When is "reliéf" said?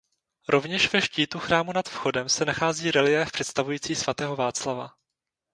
2.91-3.31